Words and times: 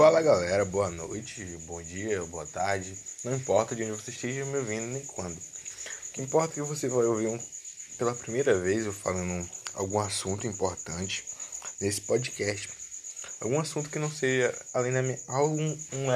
Fala 0.00 0.22
galera, 0.22 0.64
boa 0.64 0.88
noite, 0.88 1.44
bom 1.66 1.82
dia, 1.82 2.24
boa 2.24 2.46
tarde. 2.46 2.96
Não 3.22 3.36
importa 3.36 3.76
de 3.76 3.82
onde 3.82 4.00
você 4.00 4.10
esteja 4.10 4.46
me 4.46 4.56
ouvindo 4.56 4.86
nem 4.86 5.04
quando. 5.04 5.36
O 5.36 6.12
que 6.14 6.22
importa 6.22 6.54
é 6.54 6.62
que 6.62 6.62
você 6.62 6.88
vai 6.88 7.04
ouvir 7.04 7.26
um, 7.26 7.38
pela 7.98 8.14
primeira 8.14 8.58
vez 8.58 8.86
eu 8.86 8.94
falando 8.94 9.46
algum 9.74 10.00
assunto 10.00 10.46
importante 10.46 11.22
nesse 11.82 12.00
podcast. 12.00 12.70
Algum 13.42 13.60
assunto 13.60 13.90
que 13.90 13.98
não 13.98 14.10
seja 14.10 14.58
além 14.72 14.90
da 14.90 15.02
minha. 15.02 15.18
Algum, 15.28 15.70
um, 15.92 16.10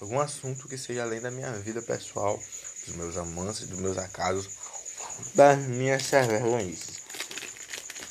algum 0.00 0.20
assunto 0.20 0.68
que 0.68 0.78
seja 0.78 1.02
além 1.02 1.20
da 1.20 1.32
minha 1.32 1.50
vida 1.54 1.82
pessoal, 1.82 2.40
dos 2.86 2.94
meus 2.94 3.16
amantes, 3.16 3.66
dos 3.66 3.80
meus 3.80 3.98
acasos, 3.98 4.48
das 5.34 5.58
minhas 5.58 6.08
vergonhices. 6.08 6.98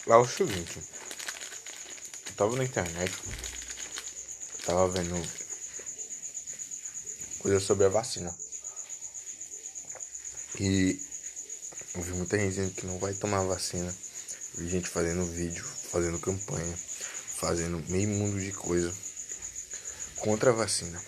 Lá 0.06 0.18
o 0.18 0.28
seguinte. 0.28 0.82
Eu 2.28 2.34
tava 2.36 2.58
na 2.58 2.66
internet 2.66 3.14
Tava 4.66 4.88
vendo 4.88 5.16
coisa 7.40 7.60
sobre 7.60 7.86
a 7.86 7.90
vacina. 7.90 8.36
E 10.60 11.00
eu 11.94 12.02
vi 12.02 12.12
muita 12.14 12.40
gente 12.40 12.50
dizendo 12.50 12.74
que 12.74 12.86
não 12.88 12.98
vai 12.98 13.14
tomar 13.14 13.44
vacina. 13.44 13.96
Vi 14.56 14.68
gente 14.68 14.90
fazendo 14.90 15.24
vídeo, 15.26 15.64
fazendo 15.64 16.18
campanha, 16.20 16.76
fazendo 16.76 17.78
meio 17.92 18.08
mundo 18.08 18.40
de 18.40 18.52
coisa 18.54 18.92
contra 20.16 20.50
a 20.50 20.54
vacina. 20.54 21.00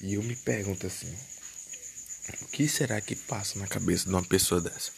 E 0.00 0.14
eu 0.14 0.22
me 0.24 0.34
pergunto 0.34 0.88
assim: 0.88 1.16
o 2.42 2.46
que 2.48 2.66
será 2.66 3.00
que 3.00 3.14
passa 3.14 3.60
na 3.60 3.68
cabeça 3.68 4.06
de 4.06 4.10
uma 4.10 4.24
pessoa 4.24 4.60
dessa? 4.60 4.90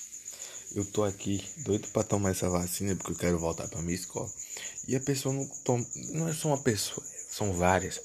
Eu 0.74 0.86
tô 0.86 1.04
aqui 1.04 1.44
doido 1.58 1.86
para 1.88 2.02
tomar 2.02 2.30
essa 2.30 2.48
vacina 2.48 2.96
porque 2.96 3.12
eu 3.12 3.16
quero 3.16 3.38
voltar 3.38 3.68
para 3.68 3.82
minha 3.82 3.94
escola. 3.94 4.32
E 4.86 4.96
a 4.96 5.00
pessoa 5.00 5.34
não 5.34 5.46
toma. 5.64 5.86
Não 6.10 6.28
é 6.28 6.32
só 6.32 6.48
uma 6.48 6.62
pessoa, 6.62 7.04
são 7.30 7.52
várias. 7.52 8.00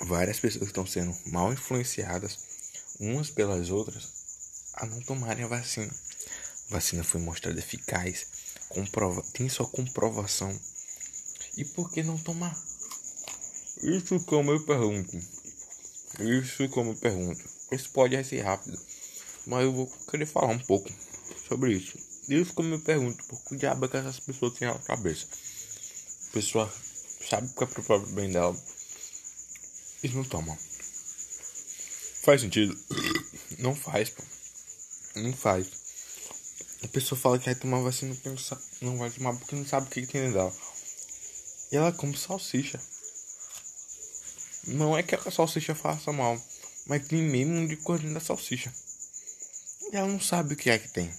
Várias 0.00 0.38
pessoas 0.40 0.66
estão 0.66 0.86
sendo 0.86 1.16
mal 1.26 1.52
influenciadas 1.52 2.38
umas 2.98 3.30
pelas 3.30 3.70
outras 3.70 4.08
a 4.74 4.86
não 4.86 5.00
tomarem 5.00 5.44
a 5.44 5.48
vacina. 5.48 5.92
A 6.70 6.74
vacina 6.74 7.02
foi 7.02 7.20
mostrada 7.20 7.58
eficaz, 7.58 8.26
comprova, 8.68 9.22
tem 9.32 9.48
sua 9.48 9.66
comprovação. 9.66 10.54
E 11.56 11.64
por 11.64 11.90
que 11.90 12.02
não 12.02 12.18
tomar? 12.18 12.56
Isso 13.82 14.20
como 14.20 14.50
eu 14.50 14.64
pergunto. 14.64 15.16
Isso 16.20 16.68
como 16.68 16.92
eu 16.92 16.96
pergunto. 16.96 17.42
Isso 17.72 17.90
pode 17.90 18.22
ser 18.24 18.42
rápido, 18.42 18.78
mas 19.46 19.64
eu 19.64 19.72
vou 19.72 19.86
querer 20.10 20.26
falar 20.26 20.48
um 20.48 20.58
pouco 20.58 20.90
sobre 21.48 21.72
isso. 21.72 22.15
Isso 22.28 22.54
como 22.54 22.74
eu 22.74 22.80
pergunto, 22.80 23.24
por 23.24 23.40
que 23.44 23.56
diabo 23.56 23.84
é 23.84 23.88
que 23.88 23.96
essas 23.96 24.18
pessoas 24.18 24.54
têm 24.58 24.66
na 24.66 24.78
cabeça? 24.80 25.26
A 26.28 26.32
pessoa 26.32 26.72
sabe 27.28 27.48
que 27.52 27.62
é 27.62 27.66
pro 27.66 27.82
próprio 27.84 28.12
bem 28.14 28.30
dela. 28.30 28.56
Eles 30.02 30.16
não 30.16 30.24
tomam. 30.24 30.56
Faz 32.22 32.40
sentido? 32.40 32.76
Não 33.58 33.74
faz, 33.74 34.10
pô. 34.10 34.22
Não 35.14 35.32
faz. 35.32 35.66
A 36.82 36.88
pessoa 36.88 37.18
fala 37.18 37.38
que 37.38 37.46
vai 37.46 37.54
tomar 37.54 37.80
vacina 37.80 38.14
porque 38.14 38.28
não, 38.28 38.36
sabe, 38.36 38.62
não 38.82 38.98
vai 38.98 39.10
tomar 39.10 39.34
porque 39.34 39.56
não 39.56 39.64
sabe 39.64 39.86
o 39.86 39.90
que, 39.90 40.02
que 40.02 40.12
tem 40.12 40.30
dela. 40.30 40.52
E 41.72 41.76
ela 41.76 41.92
come 41.92 42.16
salsicha. 42.16 42.78
Não 44.66 44.96
é 44.96 45.02
que 45.02 45.14
a 45.14 45.30
salsicha 45.30 45.74
faça 45.74 46.12
mal, 46.12 46.40
mas 46.86 47.06
tem 47.06 47.22
mesmo 47.22 47.66
de 47.66 47.76
coisa 47.76 48.06
da 48.12 48.20
salsicha. 48.20 48.72
E 49.90 49.96
ela 49.96 50.08
não 50.08 50.20
sabe 50.20 50.54
o 50.54 50.56
que 50.56 50.68
é 50.68 50.78
que 50.78 50.88
tem. 50.88 51.10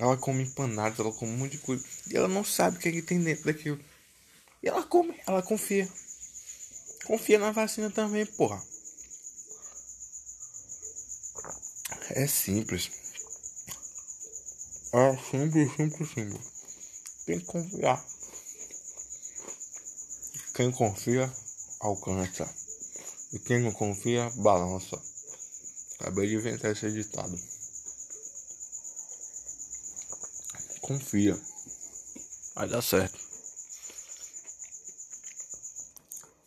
Ela 0.00 0.16
come 0.16 0.44
empanadas, 0.44 0.98
ela 0.98 1.12
come 1.12 1.30
um 1.30 1.36
monte 1.36 1.52
de 1.52 1.58
coisa. 1.58 1.84
E 2.10 2.16
ela 2.16 2.26
não 2.26 2.42
sabe 2.42 2.78
o 2.78 2.80
que, 2.80 2.88
é 2.88 2.92
que 2.92 3.02
tem 3.02 3.22
dentro 3.22 3.44
daquilo. 3.44 3.78
E 4.62 4.68
ela 4.68 4.82
come, 4.82 5.14
ela 5.26 5.42
confia. 5.42 5.86
Confia 7.04 7.38
na 7.38 7.52
vacina 7.52 7.90
também, 7.90 8.24
porra. 8.24 8.64
É 12.12 12.26
simples. 12.26 12.90
É 14.94 15.16
simples, 15.18 15.76
simples, 15.76 16.08
simples. 16.08 16.40
Tem 17.26 17.38
que 17.38 17.44
confiar. 17.44 18.02
Quem 20.54 20.72
confia, 20.72 21.30
alcança. 21.78 22.48
E 23.34 23.38
quem 23.38 23.60
não 23.60 23.72
confia, 23.72 24.30
balança. 24.36 24.98
Acabei 26.00 26.26
de 26.26 26.36
inventar 26.36 26.72
esse 26.72 26.90
ditado. 26.90 27.59
Confia. 30.90 31.40
Vai 32.56 32.68
dar 32.68 32.82
certo. 32.82 33.16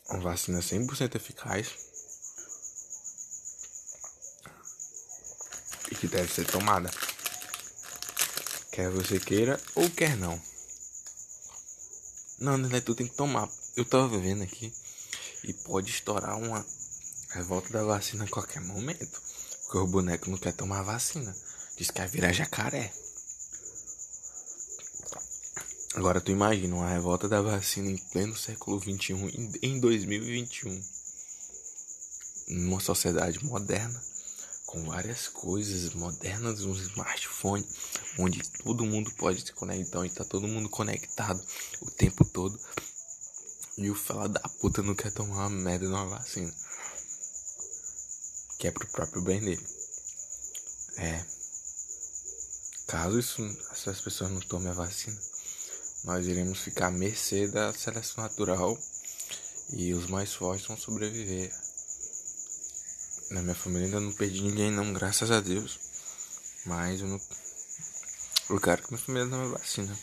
Uma 0.10 0.20
vacina 0.20 0.60
100% 0.60 1.16
eficaz. 1.16 1.68
E 5.90 5.96
que 5.96 6.10
deve 6.10 6.30
ser 6.34 6.46
tomada. 6.46 6.92
Quer 8.74 8.90
você 8.90 9.18
queira 9.18 9.58
ou 9.76 9.90
quer 9.90 10.18
não. 10.18 10.42
Não, 12.40 12.58
né? 12.58 12.82
Tu 12.82 12.96
tem 12.96 13.08
que 13.08 13.16
tomar. 13.16 13.50
Eu 13.78 13.86
tava 13.86 14.20
vendo 14.20 14.44
aqui. 14.44 14.74
E 15.46 15.54
pode 15.54 15.90
estourar 15.90 16.38
uma 16.38 16.66
revolta 17.30 17.72
da 17.72 17.84
vacina 17.86 18.26
a 18.26 18.30
qualquer 18.30 18.60
momento. 18.60 19.22
Porque 19.62 19.78
o 19.78 19.88
boneco 19.88 20.30
não 20.30 20.38
quer 20.38 20.52
tomar 20.52 20.84
vacina. 20.84 21.34
Diz 21.78 21.90
que 21.90 22.00
vai 22.00 22.10
virar 22.10 22.34
jacaré. 22.34 22.92
Agora 25.96 26.20
tu 26.20 26.32
imagina 26.32 26.76
uma 26.76 26.90
revolta 26.90 27.30
da 27.30 27.40
vacina 27.40 27.88
em 27.92 27.98
pleno 27.98 28.36
século 28.36 28.80
XXI, 28.80 29.60
em 29.62 29.80
2021. 29.80 30.84
Numa 32.48 32.80
sociedade 32.80 33.46
moderna, 33.46 34.04
com 34.66 34.84
várias 34.86 35.28
coisas 35.28 35.94
modernas, 35.94 36.62
um 36.62 36.74
smartphone, 36.74 37.64
onde 38.18 38.42
todo 38.64 38.88
mundo 38.88 39.12
pode 39.12 39.42
se 39.42 39.54
conectar, 39.54 40.04
e 40.04 40.10
tá 40.10 40.26
todo 40.26 40.48
mundo 40.48 40.68
conectado 40.68 41.40
o 41.80 41.92
tempo 41.92 42.26
todo. 42.26 42.60
E 43.78 43.88
o 43.92 43.96
fela 43.96 44.28
da 44.28 44.42
puta 44.60 44.82
não 44.82 44.96
quer 44.96 45.12
tomar 45.12 45.46
uma 45.46 45.50
merda 45.52 45.88
numa 45.88 46.08
vacina. 46.08 46.52
Que 48.58 48.68
é 48.68 48.72
pro 48.72 48.88
próprio 48.88 49.22
bem 49.22 49.40
dele. 49.40 49.68
É. 50.98 51.24
Caso 52.88 53.20
isso, 53.20 53.44
essas 53.72 54.02
pessoas 54.02 54.32
não 54.32 54.40
tomem 54.42 54.70
a 54.70 54.74
vacina 54.74 55.33
nós 56.04 56.28
iremos 56.28 56.60
ficar 56.60 56.88
à 56.88 56.92
mercê 56.92 57.48
da 57.48 57.74
seleção 57.74 58.24
natural 58.24 58.78
e 59.72 59.94
os 59.94 60.08
mais 60.08 60.34
fortes 60.34 60.68
vão 60.68 60.78
sobreviver. 60.78 61.52
Na 63.32 63.42
minha 63.42 63.56
família 63.56 63.88
ainda 63.88 64.00
não 64.00 64.14
perdi 64.14 64.42
ninguém 64.42 64.70
não, 64.72 64.94
graças 64.94 65.32
a 65.32 65.40
Deus. 65.40 65.80
Mas 66.66 67.02
eu 67.02 67.08
não. 67.08 67.22
Eu 68.50 68.60
quero 68.60 68.84
que 68.84 68.92
minha 68.92 69.04
família 69.04 69.26
não 69.26 69.46
me 69.46 69.52
vacina. 69.52 69.98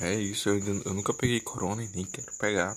É 0.00 0.14
isso, 0.14 0.48
eu, 0.48 0.58
eu 0.58 0.92
nunca 0.92 1.14
peguei 1.14 1.40
corona 1.40 1.82
e 1.82 1.88
nem 1.88 2.04
quero 2.04 2.32
pegar. 2.34 2.76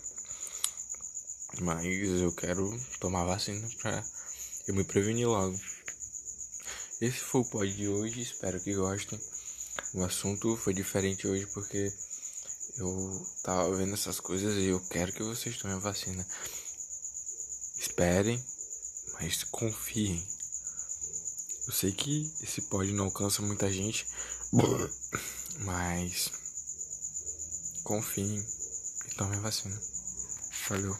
Mas 1.61 1.85
eu 2.21 2.31
quero 2.31 2.79
tomar 2.99 3.25
vacina 3.25 3.67
pra 3.81 4.03
eu 4.67 4.75
me 4.75 4.83
prevenir 4.83 5.27
logo. 5.27 5.59
Esse 7.01 7.19
foi 7.19 7.41
o 7.41 7.45
pod 7.45 7.75
de 7.75 7.87
hoje, 7.87 8.21
espero 8.21 8.61
que 8.61 8.73
gostem. 8.73 9.19
O 9.97 10.03
assunto 10.03 10.55
foi 10.55 10.75
diferente 10.75 11.27
hoje 11.27 11.47
porque 11.47 11.91
eu 12.77 13.27
tava 13.41 13.75
vendo 13.75 13.95
essas 13.95 14.19
coisas 14.19 14.53
e 14.53 14.65
eu 14.65 14.79
quero 14.91 15.11
que 15.11 15.23
vocês 15.23 15.57
tomem 15.57 15.75
a 15.75 15.79
vacina. 15.79 16.23
Esperem, 17.79 18.39
mas 19.13 19.43
confiem. 19.45 20.23
Eu 21.65 21.73
sei 21.73 21.91
que 21.91 22.31
esse 22.43 22.61
pod 22.69 22.91
não 22.91 23.05
alcança 23.05 23.41
muita 23.41 23.73
gente, 23.73 24.05
mas 25.61 26.31
confiem 27.83 28.45
e 29.07 29.15
tomem 29.15 29.39
a 29.39 29.41
vacina. 29.41 29.81
Valeu. 30.69 30.95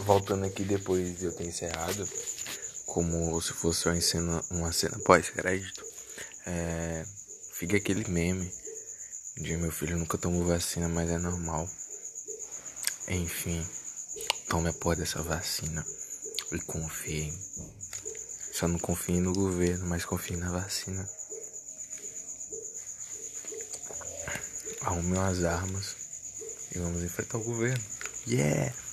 Voltando 0.00 0.44
aqui 0.44 0.62
depois 0.62 1.18
de 1.18 1.24
eu 1.24 1.34
ter 1.34 1.46
encerrado, 1.46 2.06
como 2.84 3.40
se 3.40 3.54
fosse 3.54 3.88
uma 3.88 3.98
cena, 3.98 4.44
uma 4.50 4.70
cena 4.74 4.98
pós-crédito. 4.98 5.93
É, 6.46 7.04
fica 7.54 7.76
aquele 7.76 8.08
meme 8.10 8.52
de 9.36 9.56
meu 9.56 9.72
filho 9.72 9.96
nunca 9.96 10.16
tomou 10.16 10.44
vacina, 10.44 10.88
mas 10.88 11.10
é 11.10 11.18
normal. 11.18 11.68
Enfim, 13.08 13.66
tome 14.48 14.68
a 14.68 14.72
porra 14.72 14.96
dessa 14.96 15.22
vacina 15.22 15.84
e 16.52 16.58
confiem. 16.60 17.32
Só 18.52 18.68
não 18.68 18.78
confiem 18.78 19.20
no 19.20 19.32
governo, 19.32 19.86
mas 19.86 20.04
confiem 20.04 20.38
na 20.38 20.50
vacina. 20.50 21.08
Arrumem 24.82 25.20
as 25.20 25.42
armas 25.42 25.96
e 26.74 26.78
vamos 26.78 27.02
enfrentar 27.02 27.38
o 27.38 27.44
governo. 27.44 27.82
Yeah! 28.26 28.83